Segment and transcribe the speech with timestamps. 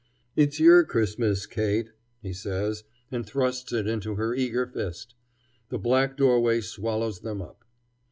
[0.35, 1.91] "It's yer Chris'mas, Kate,"
[2.23, 5.13] he says, and thrusts it into her eager fist.
[5.69, 7.63] The black doorway swallows them up.